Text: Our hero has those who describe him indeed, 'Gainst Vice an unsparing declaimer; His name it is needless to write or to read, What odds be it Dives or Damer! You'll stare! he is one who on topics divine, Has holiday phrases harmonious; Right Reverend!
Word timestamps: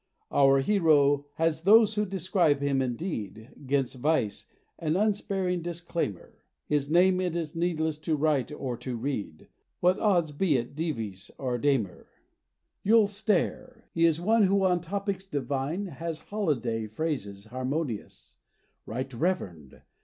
Our 0.31 0.61
hero 0.61 1.27
has 1.35 1.61
those 1.61 1.93
who 1.93 2.07
describe 2.07 2.59
him 2.59 2.81
indeed, 2.81 3.51
'Gainst 3.67 3.97
Vice 3.97 4.47
an 4.79 4.95
unsparing 4.95 5.61
declaimer; 5.61 6.41
His 6.65 6.89
name 6.89 7.21
it 7.21 7.35
is 7.35 7.55
needless 7.55 7.99
to 7.99 8.15
write 8.15 8.51
or 8.51 8.77
to 8.77 8.95
read, 8.95 9.47
What 9.79 9.99
odds 9.99 10.31
be 10.31 10.57
it 10.57 10.73
Dives 10.73 11.29
or 11.37 11.59
Damer! 11.59 12.07
You'll 12.81 13.09
stare! 13.09 13.83
he 13.93 14.07
is 14.07 14.19
one 14.19 14.45
who 14.45 14.63
on 14.65 14.81
topics 14.81 15.23
divine, 15.25 15.85
Has 15.85 16.17
holiday 16.17 16.87
phrases 16.87 17.45
harmonious; 17.45 18.37
Right 18.87 19.13
Reverend! 19.13 19.83